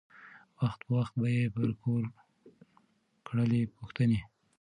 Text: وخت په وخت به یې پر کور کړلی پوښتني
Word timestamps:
وخت 0.59 0.79
په 0.85 0.91
وخت 0.99 1.13
به 1.19 1.27
یې 1.35 1.45
پر 1.55 1.69
کور 1.83 2.03
کړلی 3.27 3.61
پوښتني 3.75 4.21